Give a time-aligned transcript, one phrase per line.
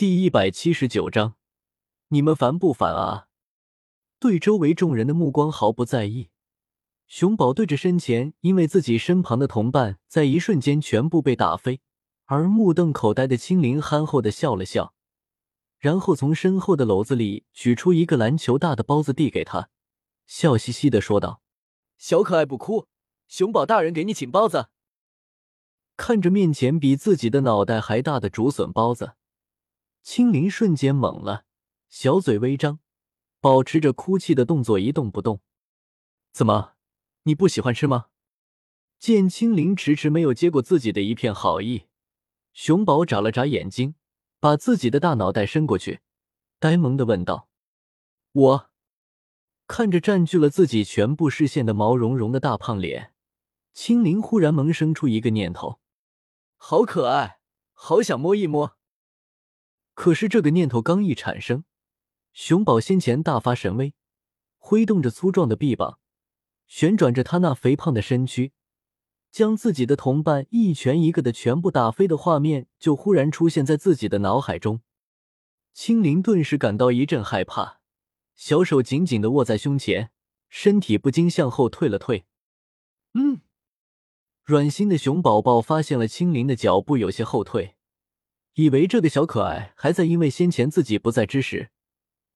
[0.00, 1.34] 第一百七十九章，
[2.08, 3.26] 你们烦不烦啊？
[4.18, 6.30] 对周围众人的目光毫不在意。
[7.06, 11.82] 熊宝对着身前因为自己身旁的同伴在一瞬间全部被打飞
[12.24, 14.94] 而目瞪口呆的青灵憨厚的笑了笑，
[15.76, 19.68] 然后从身后的篓子里取出一个篮球大的包子递给他，
[20.24, 21.42] 笑嘻嘻的说道
[21.98, 22.88] ：“小可爱不哭，
[23.28, 24.68] 熊宝大人给你请包子。”
[25.98, 29.16] 看着面前比自己的脑袋还大的竹笋包子。
[30.02, 31.44] 青灵瞬间懵了，
[31.88, 32.80] 小嘴微张，
[33.40, 35.40] 保持着哭泣的动作一动不动。
[36.32, 36.74] 怎么，
[37.24, 38.06] 你不喜欢吃吗？
[38.98, 41.86] 见青灵迟迟没有接过自己的一片好意，
[42.52, 43.94] 熊宝眨了眨眼睛，
[44.38, 46.00] 把自己的大脑袋伸过去，
[46.58, 47.48] 呆萌的问道
[48.32, 48.70] ：“我。”
[49.66, 53.14] 看着占据了自己全部视线的毛茸茸的大胖脸，
[53.72, 55.78] 青灵忽然萌生出一个念头：
[56.56, 57.38] 好可爱，
[57.72, 58.76] 好想摸一摸。
[60.02, 61.64] 可是这个念头刚一产生，
[62.32, 63.92] 熊宝先前大发神威，
[64.56, 65.98] 挥动着粗壮的臂膀，
[66.66, 68.52] 旋转着他那肥胖的身躯，
[69.30, 74.80] 将自己的同伴一拳一个的全部打飞的画面就忽然出现在自己的脑海中。
[75.74, 77.80] 青灵顿时感到一阵害怕，
[78.34, 80.10] 小手紧紧的握在胸前，
[80.48, 82.24] 身体不禁向后退了退。
[83.12, 83.42] 嗯，
[84.44, 87.76] 软心的熊宝宝发现了青灵的脚步有些后退。
[88.54, 91.70] 以为这个小可爱还在因为先前自己不在之时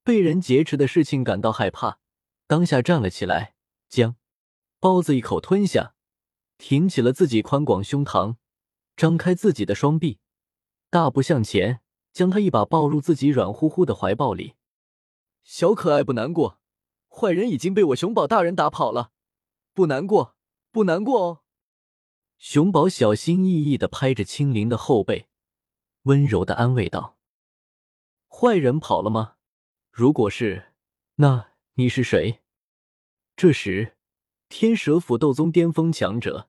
[0.03, 1.99] 被人劫持的事情感到害怕，
[2.47, 3.55] 当下站了起来，
[3.89, 4.17] 将
[4.79, 5.95] 包子一口吞下，
[6.59, 8.37] 挺起了自己宽广胸膛，
[8.97, 10.19] 张开自己的双臂，
[10.91, 11.81] 大步向前，
[12.13, 14.55] 将他一把抱入自己软乎乎的怀抱里。
[15.43, 16.61] 小可爱不难过，
[17.09, 19.11] 坏人已经被我熊宝大人打跑了，
[19.73, 20.37] 不难过，
[20.71, 21.41] 不难过哦。
[22.39, 25.29] 熊宝小心翼翼的拍着青灵的后背。
[26.05, 27.19] 温柔的安慰道
[28.29, 29.37] ：“坏人跑了吗？
[29.91, 30.73] 如果是，
[31.17, 32.41] 那你是谁？”
[33.37, 33.97] 这时，
[34.49, 36.49] 天蛇府斗宗巅峰强者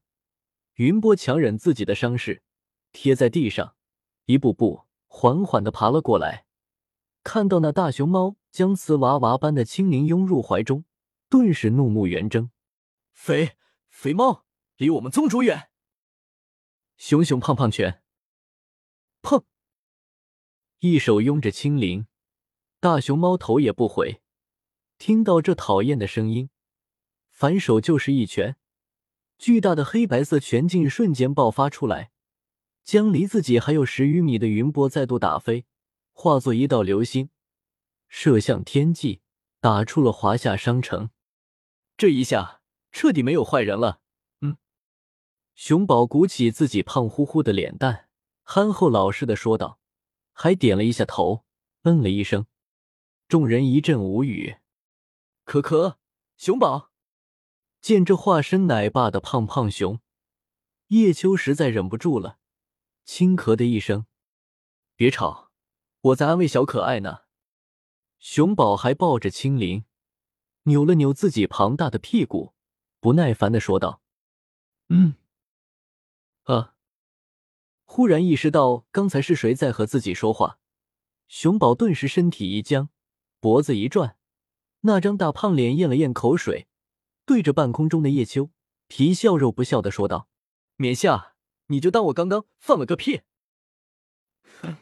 [0.76, 2.44] 云波强忍自己的伤势，
[2.92, 3.76] 贴在地上，
[4.26, 6.46] 一步步缓缓的爬了过来。
[7.24, 10.84] 看到那大熊猫将瓷娃娃般的青灵拥入怀中，
[11.30, 12.52] 顿时怒目圆睁
[13.14, 13.58] ：“肥
[13.90, 14.46] 肥猫，
[14.76, 15.70] 离我们宗主远！”
[16.98, 18.04] 熊熊胖胖拳。
[19.26, 19.44] 砰！
[20.82, 22.06] 一手拥着青灵，
[22.80, 24.22] 大熊猫头也不回。
[25.00, 26.52] 听到这讨厌的声音，
[27.32, 28.56] 反手就是一拳。
[29.40, 32.12] 巨大的黑白色拳劲瞬间爆发出来，
[32.84, 35.66] 将离自己还有十余米的云波再度打飞，
[36.14, 37.32] 化作一道流星，
[38.08, 39.22] 射向天际，
[39.60, 41.10] 打出了华夏商城。
[41.98, 42.62] 这一下
[42.92, 44.02] 彻底没有坏人了。
[44.42, 44.58] 嗯，
[45.56, 48.04] 熊宝鼓起自己胖乎乎的脸蛋。
[48.48, 49.80] 憨厚老实的说道，
[50.32, 51.46] 还点了一下头，
[51.82, 52.46] 嗯了一声。
[53.28, 54.58] 众人一阵无语。
[55.46, 55.98] 可可，
[56.38, 56.92] 熊宝
[57.82, 60.00] 见这化身奶爸的胖胖熊，
[60.90, 62.38] 叶秋实在忍不住了，
[63.04, 64.06] 轻咳的一声
[64.96, 65.50] ：“别吵，
[66.02, 67.22] 我在安慰小可爱呢。”
[68.20, 69.86] 熊宝还抱着青灵，
[70.64, 72.54] 扭了扭自己庞大的屁股，
[73.00, 74.04] 不耐烦的说道
[74.90, 75.16] ：“嗯，
[76.44, 76.74] 啊。”
[77.96, 80.60] 忽然意识到刚才是谁在和自己说话，
[81.30, 82.90] 熊宝顿时身体一僵，
[83.40, 84.18] 脖子一转，
[84.82, 86.68] 那张大胖脸咽了咽口水，
[87.26, 88.50] 对着半空中的叶秋，
[88.88, 90.28] 皮笑肉不笑的说道
[90.76, 91.36] ：“冕下，
[91.68, 93.22] 你就当我刚刚放了个屁。”
[94.60, 94.76] 哼，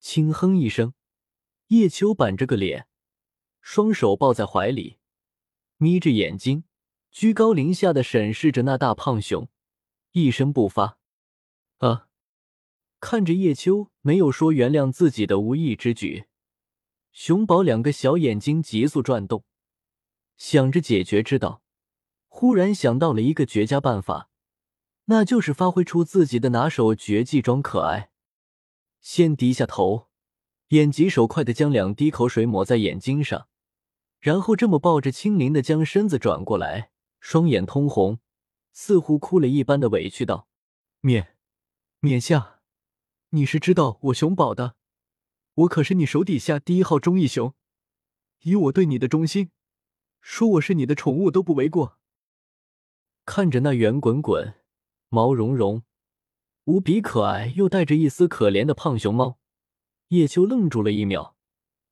[0.00, 0.94] 轻哼一声，
[1.66, 2.88] 叶秋板着个脸，
[3.60, 4.96] 双手抱在怀里，
[5.76, 6.64] 眯着眼睛，
[7.10, 9.50] 居高临下的审视着那大胖熊，
[10.12, 10.97] 一声不发。
[11.78, 12.08] 啊！
[13.00, 16.26] 看着叶秋没有说原谅自己的无意之举，
[17.12, 19.44] 熊宝两个小眼睛急速转动，
[20.36, 21.62] 想着解决之道。
[22.26, 24.28] 忽然想到了一个绝佳办法，
[25.04, 28.10] 那就是发挥出自己的拿手绝技装可爱。
[29.00, 30.08] 先低下头，
[30.68, 33.46] 眼疾手快的将两滴口水抹在眼睛上，
[34.18, 38.18] 然后这么抱着青灵的将身子转过来，双眼通红，
[38.72, 40.48] 似乎哭了一般的委屈道
[41.00, 41.34] ：“面。”
[42.00, 42.60] 冕下，
[43.30, 44.76] 你是知道我熊宝的，
[45.54, 47.54] 我可是你手底下第一号忠义熊，
[48.42, 49.50] 以我对你的忠心，
[50.20, 51.98] 说我是你的宠物都不为过。
[53.26, 54.54] 看着那圆滚滚、
[55.08, 55.82] 毛茸茸、
[56.66, 59.40] 无比可爱又带着一丝可怜的胖熊猫，
[60.10, 61.34] 叶秋愣住了一秒，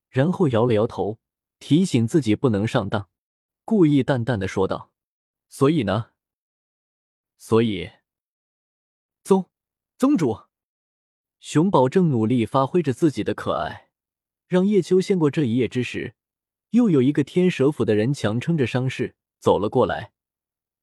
[0.09, 1.19] 然后摇了摇头，
[1.59, 3.09] 提醒自己不能上当，
[3.65, 4.93] 故意淡淡的说道
[5.51, 6.13] ：“所以呢？
[7.37, 7.91] 所以。”
[9.99, 10.43] 宗主，
[11.41, 13.89] 熊宝正努力发挥着自己的可爱，
[14.47, 16.15] 让叶秋先过这一夜之时，
[16.73, 20.13] 又有一个天蛇府的人强撑着伤势走了过来，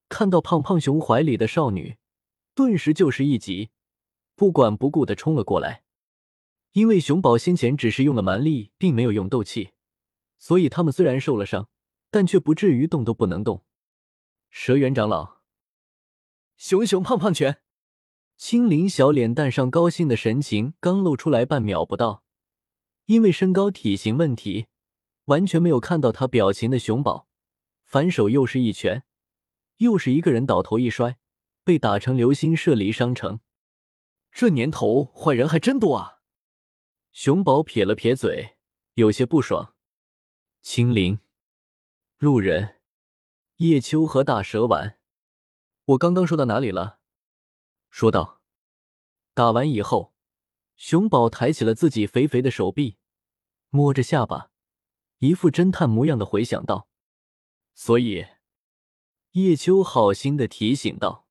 [0.10, 1.98] 看到胖胖熊怀里的少女，
[2.56, 3.70] 顿时就是一急，
[4.36, 5.84] 不管不顾的冲了过来。
[6.72, 9.74] 因为熊宝先前只是用了蛮力，并没有用斗气，
[10.40, 11.70] 所以他们虽然受了伤，
[12.10, 13.64] 但却不至于动都不能动。
[14.50, 15.42] 蛇元长老，
[16.58, 17.62] 熊熊胖胖拳，
[18.46, 22.26] 青灵小脸蛋上高兴的神情刚露出来半秒不到，
[23.06, 24.68] 因为身高体型问题，
[25.28, 27.30] 完全没有看到他表情的熊宝，
[27.86, 29.06] 反手又是一拳，
[29.78, 31.16] 又是一个人倒头一摔，
[31.64, 33.40] 被打成流星射离伤城。
[34.30, 36.20] 这年头坏人还真多啊！
[37.14, 38.58] 熊宝撇了撇嘴，
[38.96, 39.74] 有些不爽。
[40.62, 41.22] 青灵、
[42.18, 42.82] 路人、
[43.60, 45.00] 叶秋和大蛇丸，
[45.86, 47.00] 我刚刚说到哪里了？
[47.94, 48.42] 说道。
[49.36, 50.16] 打完以后，
[50.76, 52.98] 熊宝抬起了自己肥肥的手臂，
[53.70, 54.50] 摸着下巴，
[55.20, 56.88] 一副侦探模样的回想道
[57.76, 58.26] ：“所以，
[59.34, 61.28] 叶秋好心的提醒道：‘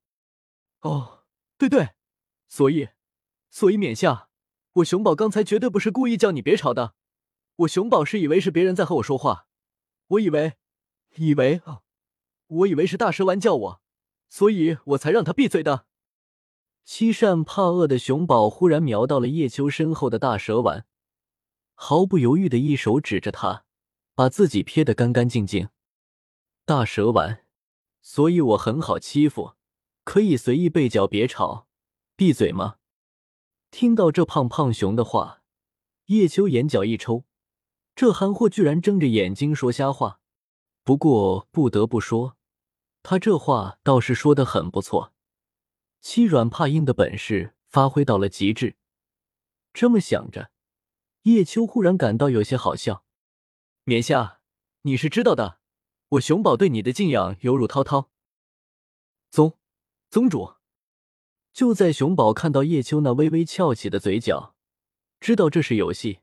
[0.79, 1.25] 哦，
[1.57, 1.89] 对对，
[2.47, 2.91] 所以，
[3.49, 4.29] 所以冕下。’”
[4.75, 6.95] 我熊宝刚才绝对不是故意叫你别吵的，
[7.57, 9.49] 我熊宝是以为是别人在和我说话，
[10.07, 10.53] 我以为，
[11.17, 11.81] 以为啊，
[12.47, 13.81] 我以为是大蛇丸叫我，
[14.29, 15.87] 所以我才让他闭嘴的。
[16.85, 20.85] 欺善怕恶的熊宝忽然瞄到了叶秋身后的大蛇丸，
[21.75, 23.63] 毫不犹豫的一手指着他，
[24.13, 25.69] 把自己撇得干干净净。
[26.65, 27.45] 大蛇丸，
[28.01, 29.53] 所以我很好欺负，
[30.03, 31.67] 可以随意被叫别吵，
[32.17, 32.75] 闭嘴吗？
[33.71, 35.41] 听到这胖胖熊的话，
[36.07, 37.23] 叶秋眼角一抽，
[37.95, 40.19] 这憨货居然睁着眼睛说瞎话。
[40.83, 42.35] 不过不得不说，
[43.01, 45.12] 他这话倒是说的很不错，
[46.03, 48.75] 欺软怕硬的本事发挥到了极致。
[49.73, 50.51] 这么想着，
[51.21, 53.05] 叶秋忽然感到有些好笑。
[53.85, 54.41] 冕下，
[54.81, 55.59] 你是知道的，
[56.09, 58.11] 我熊宝对你的敬仰犹如滔滔。
[59.31, 59.57] 宗，
[60.09, 60.55] 宗主。
[61.53, 64.55] 就在熊宝看到叶秋那微微翘起的嘴角，
[65.21, 66.19] 知道这是游戏，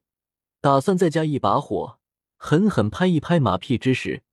[0.60, 1.98] 打算再加一把火，
[2.36, 4.24] 狠狠拍一拍马屁之时，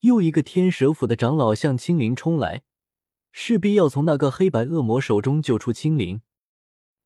[0.00, 2.62] 又一个天蛇府的长老向青灵冲来，
[3.32, 6.22] 势必要从那个黑白恶魔手中救出青灵。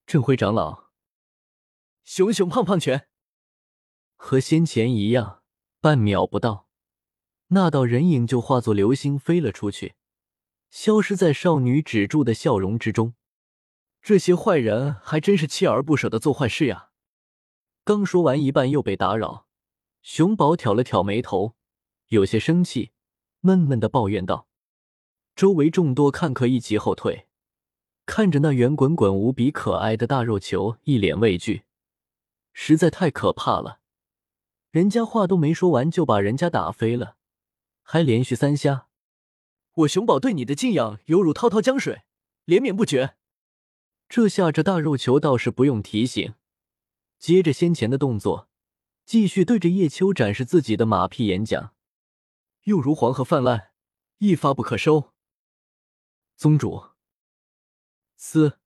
[0.06, 0.90] 镇辉长老，
[2.04, 3.08] 熊熊胖胖拳，
[4.16, 5.42] 和先前一样，
[5.80, 6.68] 半秒不到，
[7.48, 9.94] 那道人影就化作流星飞了出去。
[10.70, 13.14] 消失在少女止住的笑容之中，
[14.02, 16.90] 这些坏人还真是锲而不舍的做坏事呀！
[17.84, 19.46] 刚说完一半，又被打扰。
[20.02, 21.54] 熊宝挑了挑眉头，
[22.08, 22.92] 有些生气，
[23.40, 24.48] 闷闷的抱怨道
[25.36, 27.26] ：“周围众多看客一齐后退，
[28.06, 31.64] 看着那圆滚滚、无比可爱的大肉球，一脸畏惧，
[32.52, 33.80] 实在太可怕了。
[34.70, 37.16] 人家话都没说完，就把人家打飞了，
[37.82, 38.86] 还连续三下。”
[39.78, 42.02] 我熊宝对你的敬仰犹如滔滔江水，
[42.44, 43.16] 连绵不绝。
[44.08, 46.34] 这下这大肉球倒是不用提醒，
[47.18, 48.48] 接着先前的动作，
[49.04, 51.74] 继续对着叶秋展示自己的马屁演讲，
[52.64, 53.72] 又如黄河泛滥，
[54.18, 55.13] 一发不可收。
[56.36, 56.90] 宗主，
[58.16, 58.58] 嘶！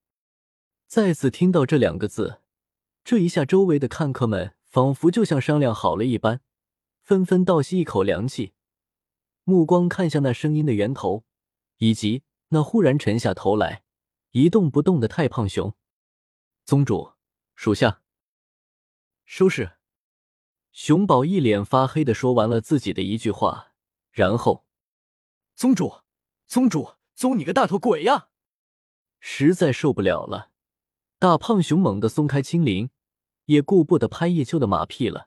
[0.87, 2.41] 再次听到这两个字，
[3.05, 6.41] 这一下周围的看客们仿佛就像商量好了一般，
[7.03, 8.55] 纷纷倒吸一口凉气。
[9.45, 11.25] 目光看向那声音的源头，
[11.77, 13.85] 以及那忽然沉下头来
[14.31, 15.75] 一动不动的太胖熊。
[16.65, 17.13] 宗主，
[17.55, 18.03] 属下
[19.25, 19.77] 收拾。
[20.73, 23.73] 熊宝一脸发黑的说完了自己的一句话，
[24.11, 24.67] 然后，
[25.55, 26.03] 宗主，
[26.47, 28.29] 宗主，宗你个大头鬼呀！
[29.19, 30.53] 实在受不了了，
[31.19, 32.91] 大胖熊猛地松开青灵，
[33.47, 35.27] 也顾不得拍叶秋的马屁了，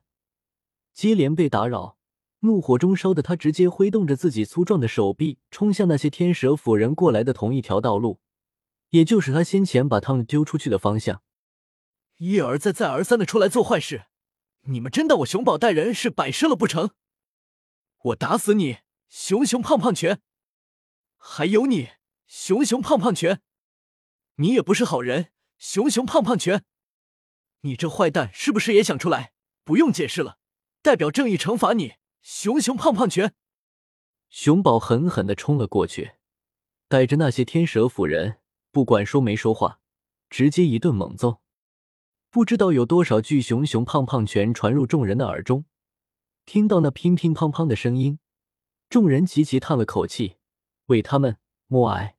[0.94, 1.98] 接连被打扰。
[2.40, 8.22] 怒火中烧的他，直接挥动着自己粗壮的手臂，冲向那些天蛇府人过来的同一条道路，
[8.92, 11.22] 也就是他先前把他们丢出去的方向。
[12.20, 14.06] 一而再、再而三的出来做坏事，
[14.62, 16.92] 你们真当我熊宝带人是摆设了不成？
[18.04, 18.78] 我打死你，
[19.10, 20.22] 熊熊胖胖拳！
[21.24, 21.90] 还有你，
[22.26, 23.42] 熊熊胖胖拳！
[24.38, 26.66] 你也不是好人，熊熊胖胖拳！
[27.62, 29.32] 你这坏蛋是不是也想出来？
[29.64, 30.40] 不用解释了，
[30.82, 31.94] 代表正义惩罚你！
[32.24, 33.36] 熊熊胖胖拳，
[34.30, 36.14] 熊宝狠狠的冲了过去，
[36.88, 38.40] 带着那些天蛇府人，
[38.72, 39.80] 不管说没说话，
[40.28, 41.42] 直接一顿猛揍。
[42.32, 45.66] 不知道有多少句熊熊胖胖拳传入众人的耳中，
[46.46, 48.18] 听到那乒乒乓乓的声音，
[48.90, 50.38] 众人齐齐叹了口气，
[50.92, 52.16] 为他们默哀。